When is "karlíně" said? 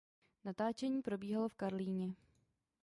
1.55-2.13